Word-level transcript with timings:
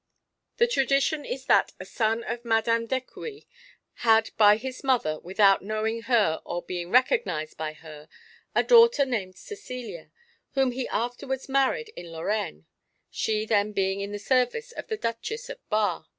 "The 0.57 0.65
tradition 0.65 1.25
is 1.25 1.45
that 1.45 1.73
a 1.79 1.85
son 1.85 2.23
of 2.23 2.43
Madame 2.43 2.87
d'Écouis 2.87 3.45
had 3.97 4.31
by 4.35 4.57
his 4.57 4.83
mother, 4.83 5.19
without 5.19 5.61
knowing 5.61 6.01
her 6.01 6.41
or 6.43 6.63
being 6.63 6.89
recognised 6.89 7.55
by 7.55 7.73
her, 7.73 8.09
a 8.55 8.63
daughter 8.63 9.05
named 9.05 9.35
Cecilia, 9.35 10.09
whom 10.53 10.71
he 10.71 10.87
afterwards 10.87 11.47
married 11.47 11.93
in 11.95 12.11
Lorraine, 12.11 12.65
she 13.11 13.45
then 13.45 13.73
being 13.73 13.99
in 13.99 14.11
the 14.11 14.17
service 14.17 14.71
of 14.71 14.87
the 14.87 14.97
Duchess 14.97 15.49
of 15.49 15.69
Bar. 15.69 16.07